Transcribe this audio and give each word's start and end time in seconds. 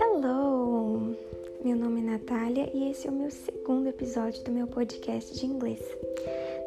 Hello! 0.00 1.14
Meu 1.64 1.76
nome 1.76 2.00
é 2.00 2.04
Natália 2.04 2.68
e 2.74 2.90
esse 2.90 3.06
é 3.06 3.10
o 3.10 3.14
meu 3.14 3.30
segundo 3.30 3.86
episódio 3.88 4.42
do 4.42 4.50
meu 4.50 4.66
podcast 4.66 5.38
de 5.38 5.46
inglês. 5.46 5.80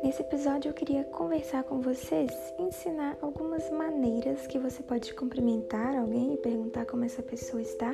Nesse 0.02 0.22
episódio 0.22 0.70
eu 0.70 0.74
queria 0.74 1.04
conversar 1.04 1.66
com 1.66 1.82
vocês, 1.82 2.32
ensinar 2.58 3.18
algumas 3.22 3.70
maneiras 3.72 4.48
que 4.48 4.58
você 4.58 4.82
pode 4.82 5.14
cumprimentar 5.14 5.94
alguém 5.94 6.36
e 6.36 6.38
perguntar 6.38 6.86
como 6.86 7.04
essa 7.04 7.22
pessoa 7.22 7.62
está, 7.62 7.94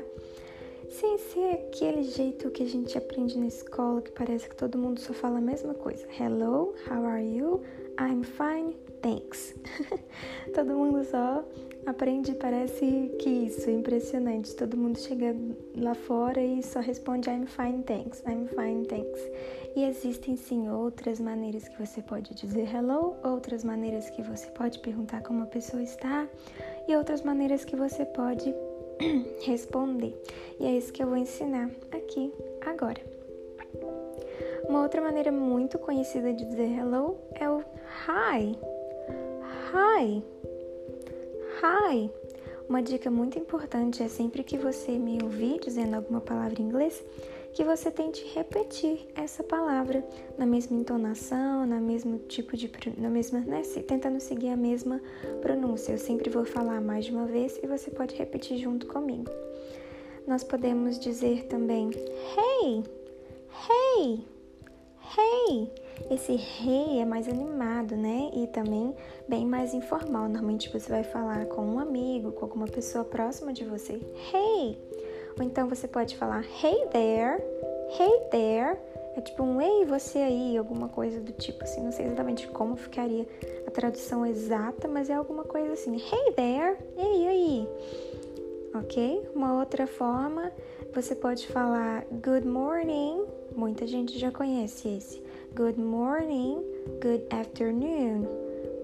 sem 0.90 1.18
ser 1.18 1.54
aquele 1.54 2.04
jeito 2.04 2.52
que 2.52 2.62
a 2.62 2.68
gente 2.68 2.96
aprende 2.96 3.36
na 3.36 3.48
escola 3.48 4.04
que 4.04 4.12
parece 4.12 4.48
que 4.48 4.56
todo 4.56 4.78
mundo 4.78 5.00
só 5.00 5.12
fala 5.12 5.40
a 5.40 5.42
mesma 5.42 5.74
coisa. 5.74 6.06
Hello, 6.20 6.76
how 6.88 7.04
are 7.04 7.26
you? 7.26 7.64
I'm 8.00 8.24
fine, 8.24 8.76
thanks. 9.02 9.54
todo 10.54 10.74
mundo 10.74 11.04
só 11.04 11.44
aprende, 11.86 12.34
parece 12.36 13.12
que 13.20 13.30
isso, 13.30 13.70
é 13.70 13.74
impressionante. 13.74 14.56
Todo 14.56 14.78
mundo 14.78 14.98
chega 14.98 15.36
lá 15.76 15.94
fora 15.94 16.42
e 16.42 16.62
só 16.64 16.80
responde 16.80 17.30
I'm 17.30 17.46
fine, 17.46 17.84
thanks, 17.84 18.24
I'm 18.28 18.48
fine, 18.48 18.86
thanks. 18.86 19.22
E 19.76 19.86
existem 19.86 20.36
sim 20.36 20.70
outras 20.70 21.20
maneiras 21.20 21.68
que 21.68 21.80
você 21.80 22.02
pode 22.02 22.34
dizer 22.36 22.68
hello, 22.74 23.16
outras 23.24 23.64
maneiras 23.64 24.10
que 24.10 24.22
você 24.22 24.48
pode 24.52 24.80
perguntar 24.80 25.22
como 25.22 25.44
a 25.44 25.48
pessoa 25.48 25.82
está 25.82 26.28
e 26.88 26.96
outras 26.96 27.22
maneiras 27.24 27.64
que 27.64 27.76
você 27.76 28.06
pode 28.06 28.54
responder. 29.46 30.20
E 30.60 30.66
é 30.66 30.78
isso 30.78 30.92
que 30.92 31.02
eu 31.02 31.08
vou 31.08 31.18
ensinar 31.18 31.70
aqui 31.92 32.34
agora. 32.66 33.02
Uma 34.68 34.84
outra 34.84 35.02
maneira 35.02 35.32
muito 35.32 35.78
conhecida 35.80 36.34
de 36.34 36.46
dizer 36.46 36.72
hello 36.78 37.18
é 37.36 37.50
o 37.50 37.64
hi. 37.92 38.58
Hi. 39.74 40.24
Hi. 41.62 42.10
Uma 42.70 42.82
dica 42.82 43.12
muito 43.12 43.38
importante 43.38 44.02
é 44.02 44.08
sempre 44.08 44.44
que 44.44 44.58
você 44.58 44.98
me 44.98 45.22
ouvir 45.22 45.60
dizendo 45.60 45.96
alguma 45.96 46.22
palavra 46.22 46.62
em 46.62 46.66
inglês, 46.66 47.04
que 47.54 47.66
você 47.66 47.92
tente 47.92 48.26
repetir 48.34 49.08
essa 49.14 49.44
palavra 49.44 50.08
na 50.38 50.46
mesma 50.46 50.78
entonação, 50.78 51.66
na 51.66 51.82
mesmo 51.82 52.18
tipo 52.20 52.56
de, 52.56 52.72
na 52.98 53.10
mesma, 53.10 53.42
né, 53.42 53.62
tentando 53.86 54.22
seguir 54.22 54.50
a 54.50 54.58
mesma 54.58 55.02
pronúncia. 55.42 55.92
Eu 55.92 55.98
sempre 55.98 56.30
vou 56.30 56.46
falar 56.46 56.80
mais 56.80 57.06
de 57.06 57.12
uma 57.12 57.26
vez 57.26 57.60
e 57.62 57.68
você 57.68 57.92
pode 57.92 58.16
repetir 58.16 58.58
junto 58.58 58.88
comigo. 58.88 59.30
Nós 60.26 60.44
podemos 60.44 60.98
dizer 60.98 61.48
também 61.48 61.90
hey, 61.90 62.84
hey, 63.70 64.26
hey. 65.18 65.91
Esse 66.10 66.34
hey 66.34 67.00
é 67.00 67.06
mais 67.06 67.28
animado, 67.28 67.96
né? 67.96 68.30
E 68.34 68.48
também 68.48 68.96
bem 69.28 69.46
mais 69.46 69.74
informal. 69.74 70.24
Normalmente 70.24 70.72
você 70.72 70.90
vai 70.90 71.04
falar 71.04 71.46
com 71.46 71.62
um 71.62 71.80
amigo, 71.80 72.32
com 72.32 72.46
alguma 72.46 72.68
pessoa 72.68 73.04
próxima 73.04 73.54
de 73.54 73.64
você. 73.64 74.02
Hey! 74.34 74.78
Ou 75.38 75.44
então 75.44 75.68
você 75.68 75.88
pode 75.88 76.18
falar 76.18 76.44
hey 76.64 76.88
there, 76.88 77.42
hey 78.00 78.20
there. 78.30 78.78
É 79.16 79.22
tipo 79.22 79.44
um 79.44 79.62
ei, 79.62 79.84
você 79.86 80.20
aí, 80.20 80.58
alguma 80.58 80.88
coisa 80.88 81.20
do 81.20 81.34
tipo 81.34 81.64
assim. 81.64 81.84
Não 81.84 81.92
sei 81.92 82.06
exatamente 82.06 82.48
como 82.48 82.76
ficaria 82.76 83.28
a 83.68 83.72
tradução 83.72 84.26
exata, 84.26 84.88
mas 84.88 85.10
é 85.10 85.14
alguma 85.14 85.44
coisa 85.44 85.74
assim. 85.74 85.96
Hey 85.96 86.34
there, 86.34 86.78
ei 86.98 87.28
aí. 87.28 87.70
Ok? 88.74 89.30
Uma 89.36 89.60
outra 89.60 89.86
forma, 89.86 90.52
você 90.94 91.14
pode 91.14 91.48
falar 91.48 92.06
good 92.12 92.48
morning. 92.48 93.26
Muita 93.56 93.86
gente 93.86 94.18
já 94.18 94.32
conhece 94.32 94.88
esse 94.88 95.22
good 95.56 95.80
morning, 95.80 96.64
good 97.02 97.26
afternoon 97.32 98.26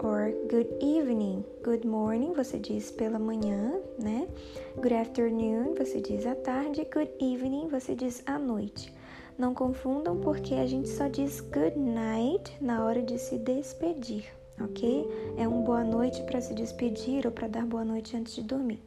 or 0.04 0.34
good 0.50 0.68
evening. 0.82 1.44
Good 1.64 1.88
morning 1.88 2.34
você 2.34 2.60
diz 2.60 2.92
pela 2.92 3.18
manhã, 3.18 3.80
né? 3.98 4.28
Good 4.76 4.94
afternoon 4.94 5.74
você 5.76 6.02
diz 6.02 6.26
à 6.26 6.36
tarde, 6.36 6.86
good 6.94 7.12
evening 7.20 7.70
você 7.70 7.96
diz 7.96 8.22
à 8.26 8.38
noite. 8.38 8.94
Não 9.38 9.54
confundam 9.54 10.18
porque 10.20 10.56
a 10.56 10.68
gente 10.68 10.90
só 10.90 11.08
diz 11.08 11.40
good 11.40 11.80
night 11.80 12.58
na 12.62 12.84
hora 12.84 13.02
de 13.02 13.18
se 13.18 13.38
despedir, 13.38 14.26
ok? 14.60 15.08
É 15.38 15.48
um 15.48 15.62
boa 15.64 15.84
noite 15.84 16.22
para 16.24 16.42
se 16.42 16.54
despedir 16.54 17.26
ou 17.26 17.32
para 17.32 17.48
dar 17.48 17.66
boa 17.66 17.86
noite 17.86 18.18
antes 18.18 18.36
de 18.36 18.44
dormir. 18.44 18.82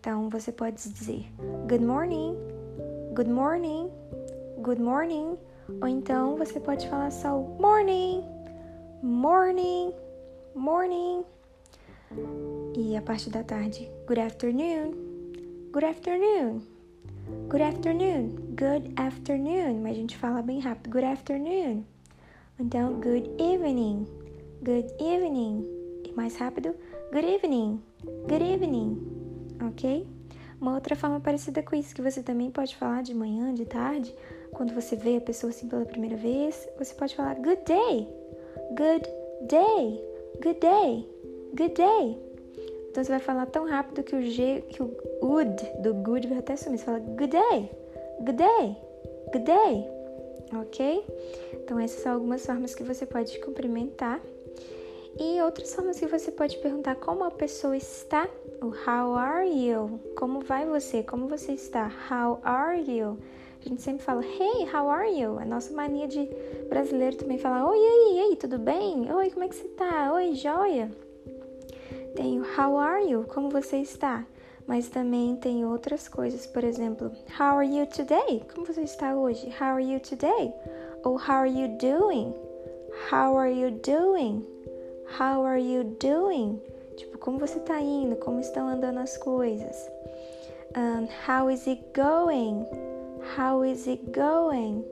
Então 0.00 0.30
você 0.30 0.50
pode 0.50 0.76
dizer 0.76 1.26
good 1.68 1.84
morning, 1.84 2.34
good 3.14 3.30
morning, 3.30 3.90
good 4.62 4.80
morning 4.80 5.38
ou 5.80 5.88
então 5.88 6.36
você 6.36 6.60
pode 6.60 6.88
falar 6.88 7.10
só 7.10 7.38
morning, 7.58 8.22
morning, 9.02 9.92
morning. 10.54 11.24
E 12.76 12.96
a 12.96 13.02
parte 13.02 13.30
da 13.30 13.42
tarde, 13.42 13.88
good 14.06 14.18
afternoon, 14.18 14.92
good 15.72 15.84
afternoon, 15.84 16.62
good 17.48 17.62
afternoon, 17.62 18.54
good 18.54 18.92
afternoon. 18.96 19.82
Mas 19.82 19.92
a 19.92 19.94
gente 19.94 20.16
fala 20.16 20.42
bem 20.42 20.60
rápido, 20.60 20.90
good 20.90 21.04
afternoon. 21.04 21.86
Então, 22.58 23.00
good 23.00 23.30
evening, 23.40 24.06
good 24.62 24.90
evening. 25.00 25.64
E 26.04 26.12
mais 26.12 26.36
rápido, 26.36 26.74
good 27.12 27.24
evening, 27.24 27.80
good 28.28 28.42
evening. 28.42 28.98
Ok? 29.66 30.19
Uma 30.60 30.74
outra 30.74 30.94
forma 30.94 31.18
parecida 31.20 31.62
com 31.62 31.74
isso 31.74 31.94
que 31.94 32.02
você 32.02 32.22
também 32.22 32.50
pode 32.50 32.76
falar 32.76 33.02
de 33.02 33.14
manhã, 33.14 33.54
de 33.54 33.64
tarde, 33.64 34.14
quando 34.52 34.74
você 34.74 34.94
vê 34.94 35.16
a 35.16 35.20
pessoa 35.20 35.50
assim 35.50 35.68
pela 35.68 35.86
primeira 35.86 36.16
vez, 36.16 36.68
você 36.78 36.94
pode 36.94 37.16
falar 37.16 37.34
good 37.36 37.62
day, 37.64 38.08
good 38.76 39.08
day, 39.48 40.04
good 40.42 40.60
day, 40.60 41.08
good 41.54 41.74
day. 41.74 42.30
Então 42.90 43.02
você 43.02 43.10
vai 43.10 43.20
falar 43.20 43.46
tão 43.46 43.66
rápido 43.66 44.02
que 44.02 44.14
o 44.14 44.22
G, 44.22 44.62
que 44.68 44.82
o 44.82 44.90
ud 45.22 45.56
do 45.80 45.94
good 45.94 46.26
vai 46.26 46.38
até 46.38 46.56
sumir. 46.56 46.78
Você 46.78 46.84
fala 46.84 46.98
good 46.98 47.28
day, 47.28 47.70
good 48.18 48.32
day, 48.32 48.76
good 49.32 49.44
day, 49.44 49.88
ok? 50.60 51.04
Então 51.54 51.78
essas 51.78 52.02
são 52.02 52.12
algumas 52.12 52.44
formas 52.44 52.74
que 52.74 52.82
você 52.82 53.06
pode 53.06 53.38
cumprimentar. 53.40 54.20
E 55.18 55.40
outras 55.42 55.74
formas 55.74 55.98
que 55.98 56.06
você 56.06 56.30
pode 56.30 56.56
perguntar 56.58 56.96
como 56.96 57.24
a 57.24 57.30
pessoa 57.30 57.76
está. 57.76 58.28
O 58.62 58.68
how 58.68 59.14
are 59.14 59.48
you? 59.48 60.00
Como 60.16 60.40
vai 60.40 60.66
você? 60.66 61.02
Como 61.02 61.28
você 61.28 61.52
está? 61.52 61.90
How 62.10 62.40
are 62.42 62.80
you? 62.80 63.18
A 63.64 63.68
gente 63.68 63.82
sempre 63.82 64.02
fala, 64.02 64.24
hey, 64.24 64.66
how 64.72 64.88
are 64.88 65.10
you? 65.10 65.38
A 65.38 65.44
nossa 65.44 65.72
mania 65.74 66.08
de 66.08 66.28
brasileiro 66.68 67.16
também 67.16 67.36
falar, 67.36 67.68
oi, 67.68 67.76
e 67.76 68.20
aí, 68.20 68.36
tudo 68.36 68.58
bem? 68.58 69.12
Oi, 69.12 69.30
como 69.30 69.44
é 69.44 69.48
que 69.48 69.56
você 69.56 69.68
tá? 69.68 70.12
Oi, 70.14 70.34
joia? 70.34 70.90
Tem 72.16 72.40
o 72.40 72.44
how 72.44 72.78
are 72.78 73.04
you? 73.04 73.24
Como 73.24 73.50
você 73.50 73.76
está? 73.78 74.26
Mas 74.66 74.88
também 74.88 75.36
tem 75.36 75.64
outras 75.66 76.08
coisas, 76.08 76.46
por 76.46 76.64
exemplo, 76.64 77.10
how 77.38 77.58
are 77.58 77.66
you 77.66 77.86
today? 77.86 78.42
Como 78.54 78.66
você 78.66 78.82
está 78.82 79.14
hoje? 79.14 79.46
How 79.60 79.74
are 79.74 79.84
you 79.84 80.00
today? 80.00 80.52
Ou 81.04 81.16
how 81.16 81.40
are 81.40 81.50
you 81.50 81.68
doing? 81.78 82.32
How 83.10 83.36
are 83.36 83.52
you 83.52 83.72
doing? 83.82 84.46
How 85.18 85.44
are 85.44 85.58
you 85.58 85.84
doing? 85.98 86.60
Tipo, 86.96 87.18
como 87.18 87.38
você 87.38 87.58
está 87.58 87.80
indo? 87.80 88.16
Como 88.16 88.40
estão 88.40 88.68
andando 88.68 88.98
as 88.98 89.16
coisas? 89.18 89.76
Um, 90.76 91.08
how 91.26 91.50
is 91.50 91.66
it 91.66 91.82
going? 91.94 92.64
How 93.36 93.64
is 93.64 93.86
it 93.86 94.02
going? 94.12 94.84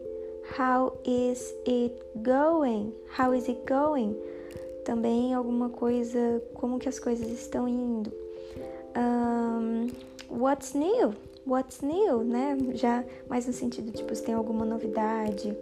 How 0.59 0.99
is 1.05 1.55
it 1.67 1.95
going? 2.23 2.93
How 3.17 3.33
is 3.33 3.49
it 3.49 3.61
going? 3.67 4.17
Também 4.85 5.35
alguma 5.35 5.69
coisa, 5.69 6.43
como 6.55 6.79
que 6.79 6.89
as 6.89 6.99
coisas 6.99 7.29
estão 7.29 7.69
indo. 7.69 8.13
Um, 8.97 9.89
what's 10.29 10.75
new? 10.75 11.15
What's 11.47 11.81
new, 11.81 12.25
né? 12.25 12.59
Já 12.75 13.05
mais 13.29 13.47
no 13.47 13.53
sentido, 13.53 13.93
tipo, 13.93 14.15
se 14.15 14.23
tem 14.23 14.35
alguma 14.35 14.65
novidade. 14.65 15.57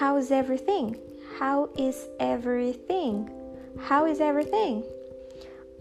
How's 0.00 0.30
everything? 0.30 0.96
How 1.40 1.70
is 1.76 2.08
everything? 2.18 3.26
How 3.78 4.06
is 4.06 4.20
everything? 4.20 4.84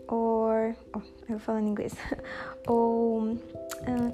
Or, 0.07 0.75
oh, 0.93 1.01
eu 1.29 1.39
falando 1.39 1.67
inglês. 1.67 1.93
Ou, 2.67 3.19
um, 3.21 3.37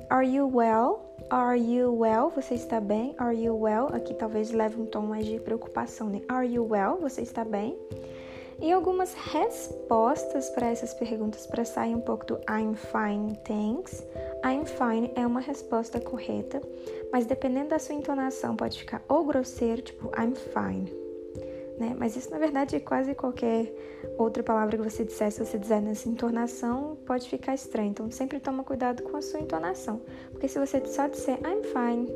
are 0.09 0.25
you 0.25 0.47
well? 0.47 1.15
Are 1.29 1.57
you 1.57 1.93
well? 1.93 2.29
Você 2.29 2.55
está 2.55 2.79
bem? 2.79 3.15
Are 3.17 3.35
you 3.35 3.55
well? 3.55 3.87
Aqui 3.93 4.13
talvez 4.13 4.51
leve 4.51 4.79
um 4.79 4.85
tom 4.85 5.01
mais 5.01 5.25
de 5.25 5.39
preocupação, 5.39 6.09
né? 6.09 6.21
Are 6.29 6.47
you 6.47 6.65
well? 6.65 6.97
Você 7.01 7.21
está 7.21 7.43
bem? 7.43 7.77
E 8.61 8.71
algumas 8.71 9.13
respostas 9.13 10.49
para 10.51 10.67
essas 10.67 10.93
perguntas 10.93 11.47
para 11.47 11.65
sair 11.65 11.95
um 11.95 12.01
pouco 12.01 12.25
do 12.27 12.35
I'm 12.47 12.75
fine, 12.75 13.35
thanks. 13.43 14.05
I'm 14.45 14.65
fine 14.65 15.11
é 15.15 15.25
uma 15.25 15.39
resposta 15.39 15.99
correta, 15.99 16.61
mas 17.11 17.25
dependendo 17.25 17.69
da 17.69 17.79
sua 17.79 17.95
entonação 17.95 18.55
pode 18.55 18.77
ficar 18.77 19.01
ou 19.09 19.25
grosseiro, 19.25 19.81
tipo 19.81 20.11
I'm 20.15 20.35
fine, 20.35 20.93
né? 21.81 21.95
Mas 21.97 22.15
isso 22.15 22.29
na 22.29 22.37
verdade 22.37 22.75
é 22.75 22.79
quase 22.79 23.15
qualquer 23.15 23.73
outra 24.17 24.43
palavra 24.43 24.77
que 24.77 24.83
você 24.83 25.03
disser, 25.03 25.31
se 25.31 25.43
você 25.43 25.57
dizer 25.57 25.81
nessa 25.81 26.07
entonação, 26.07 26.95
pode 27.07 27.27
ficar 27.27 27.55
estranho. 27.55 27.89
Então 27.89 28.11
sempre 28.11 28.39
toma 28.39 28.63
cuidado 28.63 29.01
com 29.01 29.17
a 29.17 29.21
sua 29.21 29.39
entonação, 29.39 29.99
porque 30.29 30.47
se 30.47 30.59
você 30.59 30.85
só 30.85 31.07
disser 31.07 31.39
I'm 31.39 31.63
fine, 31.63 32.07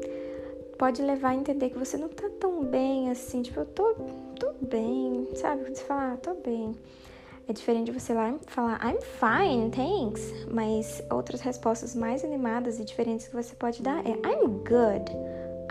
pode 0.78 1.02
levar 1.02 1.30
a 1.30 1.36
entender 1.36 1.72
que 1.72 1.80
você 1.80 1.98
não 1.98 2.10
tá 2.10 2.30
tão 2.40 2.64
bem 2.64 3.10
assim, 3.10 3.42
tipo, 3.42 3.60
eu 3.60 3.66
tô, 3.66 3.96
tô 4.40 4.54
bem, 4.62 5.28
sabe? 5.36 5.64
Você 5.64 5.84
fala, 5.84 6.14
ah, 6.14 6.18
tô 6.18 6.36
bem. 6.36 6.76
É 7.48 7.54
diferente 7.54 7.92
de 7.92 8.00
você 8.00 8.14
lá 8.14 8.34
falar 8.48 8.80
I'm 8.84 9.00
fine, 9.02 9.72
thanks, 9.72 10.46
mas 10.52 11.02
outras 11.12 11.42
respostas 11.42 11.96
mais 11.96 12.24
animadas 12.24 12.80
e 12.80 12.86
diferentes 12.86 13.28
que 13.28 13.36
você 13.36 13.56
pode 13.56 13.82
dar 13.82 14.06
é 14.06 14.12
I'm 14.12 14.64
good, 14.64 15.12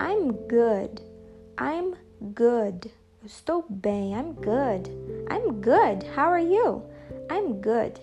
I'm 0.01 0.33
good, 0.49 1.03
I'm 1.61 1.95
good. 2.21 3.04
Estou 3.25 3.65
bem, 3.71 4.13
I'm 4.13 4.35
good, 4.35 4.91
I'm 5.31 5.63
good. 5.63 6.05
How 6.15 6.29
are 6.31 6.43
you? 6.43 6.83
I'm 7.31 7.55
good. 7.55 7.99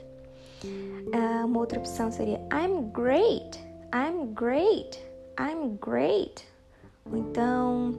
Uh, 1.13 1.45
uma 1.45 1.59
outra 1.59 1.77
opção 1.77 2.11
seria 2.11 2.39
I'm 2.51 2.89
great, 2.91 3.59
I'm 3.93 4.33
great, 4.33 4.97
I'm 5.37 5.77
great. 5.77 6.43
Ou 7.05 7.17
então, 7.17 7.95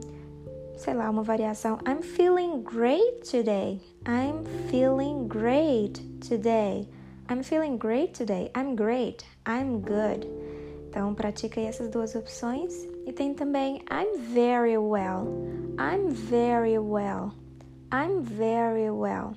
sei 0.75 0.93
lá, 0.93 1.09
uma 1.09 1.23
variação 1.23 1.79
I'm 1.87 2.01
feeling 2.01 2.61
great 2.61 3.21
today. 3.23 3.79
I'm 4.05 4.43
feeling 4.69 5.29
great 5.29 6.01
today. 6.27 6.89
I'm 7.29 7.41
feeling 7.41 7.77
great 7.77 8.17
today. 8.17 8.51
I'm 8.53 8.75
great. 8.75 9.23
I'm 9.47 9.79
good. 9.79 10.27
Então, 10.89 11.15
pratica 11.15 11.61
aí 11.61 11.67
essas 11.67 11.87
duas 11.87 12.15
opções. 12.15 12.92
E 13.05 13.11
tem 13.11 13.33
também 13.33 13.81
I'm 13.89 14.19
very 14.33 14.77
well. 14.77 15.27
I'm 15.77 16.09
very 16.09 16.79
well. 16.79 17.33
I'm 17.91 18.21
very 18.21 18.89
well. 18.89 19.33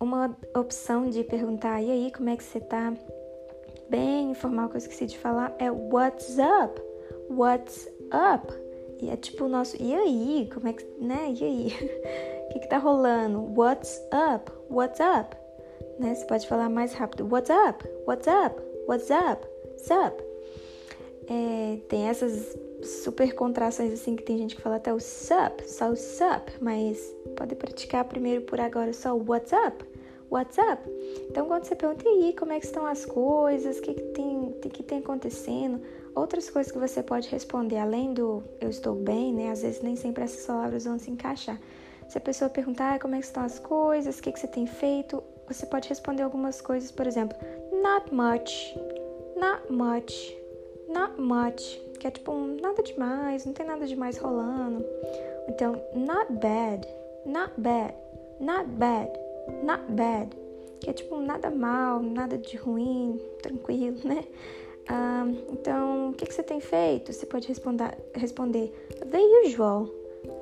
Uma 0.00 0.36
opção 0.56 1.08
de 1.08 1.22
perguntar, 1.22 1.80
e 1.80 1.90
aí, 1.90 2.12
como 2.12 2.28
é 2.28 2.36
que 2.36 2.42
você 2.42 2.60
tá? 2.60 2.92
Bem 3.88 4.32
informal 4.32 4.68
que 4.68 4.74
eu 4.74 4.78
esqueci 4.78 5.06
de 5.06 5.18
falar 5.18 5.54
é 5.58 5.70
What's 5.70 6.38
up? 6.38 6.80
What's 7.30 7.88
up? 8.12 8.52
E 9.00 9.10
é 9.10 9.16
tipo 9.16 9.44
o 9.44 9.48
nosso, 9.48 9.76
e 9.80 9.94
aí? 9.94 10.50
Como 10.52 10.68
é 10.68 10.72
que, 10.72 10.84
né? 11.00 11.34
E 11.38 11.44
aí? 11.44 11.66
O 12.46 12.48
que 12.52 12.60
que 12.60 12.68
tá 12.68 12.78
rolando? 12.78 13.52
What's 13.56 14.00
up? 14.12 14.50
What's 14.70 15.00
up? 15.00 15.36
Né? 15.98 16.14
Você 16.14 16.24
pode 16.26 16.48
falar 16.48 16.68
mais 16.68 16.92
rápido. 16.94 17.28
What's 17.30 17.50
up? 17.50 17.88
What's 18.06 18.26
up? 18.26 18.60
What's 18.88 19.10
up? 19.10 19.46
What's 19.68 19.90
up? 19.90 20.22
É, 21.28 21.78
tem 21.88 22.08
essas 22.08 22.56
super 22.82 23.34
contrações 23.34 23.92
assim 23.92 24.16
que 24.16 24.22
tem 24.22 24.38
gente 24.38 24.56
que 24.56 24.62
fala 24.62 24.76
até 24.76 24.92
o 24.92 25.00
sup, 25.00 25.62
só 25.66 25.90
o 25.90 25.96
sup, 25.96 26.50
mas 26.60 26.98
pode 27.36 27.54
praticar 27.54 28.04
primeiro 28.04 28.42
por 28.42 28.60
agora 28.60 28.92
só 28.92 29.16
o 29.16 29.24
what's 29.26 29.52
up, 29.52 29.84
what's 30.30 30.58
up. 30.58 30.82
Então 31.30 31.46
quando 31.46 31.64
você 31.64 31.74
pergunta 31.74 32.08
aí, 32.08 32.34
como 32.38 32.52
é 32.52 32.60
que 32.60 32.66
estão 32.66 32.86
as 32.86 33.04
coisas, 33.04 33.78
o 33.78 33.82
que, 33.82 33.94
que 33.94 34.02
tem, 34.02 34.52
que 34.70 34.82
tem 34.82 34.98
acontecendo, 34.98 35.80
outras 36.14 36.50
coisas 36.50 36.72
que 36.72 36.78
você 36.78 37.02
pode 37.02 37.28
responder 37.28 37.78
além 37.78 38.12
do 38.12 38.42
eu 38.60 38.68
estou 38.68 38.94
bem, 38.94 39.32
né? 39.32 39.50
Às 39.50 39.62
vezes 39.62 39.82
nem 39.82 39.96
sempre 39.96 40.24
essas 40.24 40.44
palavras 40.44 40.84
vão 40.84 40.98
se 40.98 41.10
encaixar. 41.10 41.58
Se 42.08 42.18
a 42.18 42.20
pessoa 42.20 42.50
perguntar 42.50 42.94
ah, 42.94 42.98
como 42.98 43.14
é 43.14 43.18
que 43.18 43.24
estão 43.24 43.42
as 43.42 43.58
coisas, 43.58 44.18
o 44.18 44.22
que, 44.22 44.32
que 44.32 44.38
você 44.38 44.46
tem 44.46 44.66
feito, 44.66 45.22
você 45.48 45.64
pode 45.66 45.88
responder 45.88 46.22
algumas 46.22 46.60
coisas, 46.60 46.90
por 46.90 47.06
exemplo, 47.06 47.36
not 47.82 48.12
much, 48.12 48.76
not 49.36 49.72
much, 49.72 50.41
not 50.92 51.20
much 51.20 51.80
que 52.02 52.08
é 52.08 52.10
tipo 52.10 52.34
nada 52.60 52.82
demais, 52.82 53.46
não 53.46 53.52
tem 53.52 53.64
nada 53.64 53.86
demais 53.86 54.18
rolando. 54.18 54.84
Então, 55.48 55.80
not 55.94 56.32
bad, 56.32 56.84
not 57.24 57.52
bad, 57.58 57.94
not 58.40 58.64
bad, 58.70 59.08
not 59.62 59.84
bad, 59.92 60.36
que 60.80 60.90
é 60.90 60.92
tipo 60.92 61.20
nada 61.20 61.48
mal, 61.48 62.02
nada 62.02 62.36
de 62.36 62.56
ruim, 62.56 63.20
tranquilo, 63.40 63.98
né? 64.02 64.24
Um, 64.90 65.52
então, 65.52 66.10
o 66.10 66.12
que, 66.14 66.26
que 66.26 66.34
você 66.34 66.42
tem 66.42 66.60
feito? 66.60 67.12
Você 67.12 67.24
pode 67.24 67.46
responder, 67.46 67.96
responder 68.16 68.72
the 69.08 69.20
usual, 69.46 69.88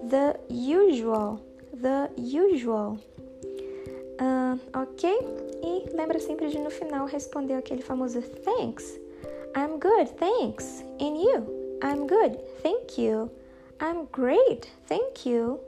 the 0.09 0.41
usual, 0.49 1.41
the 1.75 2.11
usual. 2.17 2.97
Ok? 4.75 5.11
E 5.63 5.97
lembra 5.97 6.19
sempre 6.19 6.49
de 6.49 6.59
no 6.59 6.71
final 6.71 7.07
responder 7.07 7.55
aquele 7.55 7.83
famoso 7.83 8.21
thanks. 8.21 9.00
I'm 9.55 9.79
good, 9.79 10.09
thanks. 10.19 10.83
And 11.01 11.17
you? 11.17 11.79
I'm 11.83 12.07
good, 12.07 12.39
thank 12.63 12.97
you. 12.99 13.31
I'm 13.81 14.07
great, 14.13 14.71
thank 14.87 15.27
you. 15.27 15.59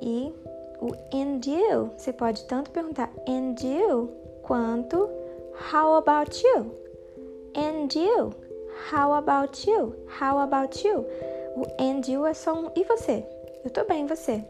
E 0.00 0.32
o 0.80 0.94
and 1.12 1.44
you, 1.46 1.90
você 1.96 2.12
pode 2.12 2.44
tanto 2.46 2.70
perguntar 2.70 3.10
and 3.26 3.60
you 3.62 4.10
quanto 4.42 5.08
how 5.70 5.96
about 5.96 6.42
you? 6.42 6.74
And 7.54 7.92
you, 7.94 8.34
how 8.90 9.12
about 9.14 9.68
you? 9.68 9.94
How 10.18 10.38
about 10.38 10.82
you? 10.82 11.04
O 11.56 11.66
and 11.78 12.06
you 12.08 12.24
é 12.26 12.34
só 12.34 12.54
um 12.54 12.70
e 12.74 12.82
você? 12.84 13.24
Eu 13.64 13.70
tô 13.70 13.84
bem, 13.84 14.06
você? 14.06 14.42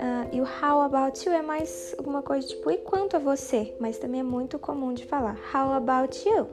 Uh, 0.00 0.28
e 0.32 0.40
o 0.40 0.44
how 0.44 0.80
about 0.80 1.24
you 1.26 1.32
é 1.32 1.42
mais 1.42 1.94
alguma 1.98 2.22
coisa 2.22 2.48
tipo 2.48 2.70
e 2.70 2.78
quanto 2.78 3.16
a 3.16 3.20
você? 3.20 3.76
Mas 3.78 3.98
também 3.98 4.20
é 4.20 4.24
muito 4.24 4.58
comum 4.58 4.92
de 4.92 5.04
falar 5.04 5.38
how 5.54 5.72
about 5.72 6.28
you? 6.28 6.48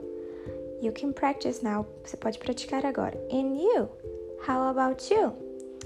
You 0.80 0.92
can 0.92 1.12
practice 1.12 1.60
now. 1.62 1.86
Você 2.04 2.16
pode 2.16 2.38
praticar 2.38 2.86
agora. 2.86 3.18
And 3.32 3.56
you? 3.56 3.88
How 4.46 4.70
about 4.70 5.12
you? 5.12 5.32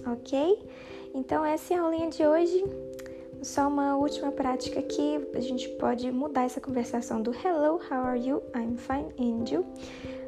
Ok? 0.07 0.59
Então, 1.15 1.45
essa 1.45 1.75
é 1.75 1.77
a 1.79 1.83
aulinha 1.83 2.11
de 2.11 2.27
hoje. 2.27 2.65
Só 3.43 3.69
uma 3.69 3.97
última 3.97 4.31
prática 4.31 4.81
aqui. 4.81 5.19
A 5.35 5.41
gente 5.41 5.69
pode 5.71 6.11
mudar 6.13 6.45
essa 6.45 6.61
conversação 6.61 7.21
do 7.21 7.33
hello, 7.33 7.81
how 7.91 8.05
are 8.05 8.21
you? 8.21 8.43
I'm 8.55 8.77
fine, 8.77 9.13
and 9.19 9.49
you? 9.51 9.65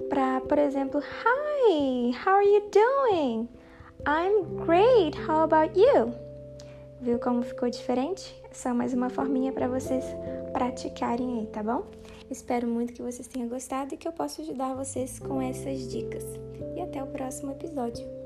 Para, 0.09 0.41
por 0.41 0.59
exemplo, 0.59 1.01
hi, 1.01 2.11
how 2.27 2.35
are 2.35 2.47
you 2.47 2.63
doing? 2.71 3.49
I'm 4.07 4.65
great, 4.67 5.17
how 5.29 5.45
about 5.45 5.79
you? 5.79 6.13
Viu 7.01 7.19
como 7.19 7.43
ficou 7.43 7.71
diferente? 7.71 8.35
Só 8.55 8.73
mais 8.73 8.95
uma 8.95 9.11
forminha 9.11 9.53
para 9.53 9.67
vocês 9.67 10.05
praticarem 10.53 11.41
aí, 11.41 11.47
tá 11.49 11.61
bom? 11.61 11.85
Espero 12.31 12.69
muito 12.69 12.93
que 12.93 13.03
vocês 13.03 13.27
tenham 13.27 13.49
gostado 13.49 13.93
e 13.93 13.97
que 13.97 14.07
eu 14.07 14.13
possa 14.13 14.43
ajudar 14.43 14.75
vocês 14.75 15.19
com 15.19 15.43
essas 15.43 15.91
dicas. 15.91 16.25
E 16.77 16.81
até 16.81 17.03
o 17.03 17.07
próximo 17.09 17.51
episódio. 17.51 18.24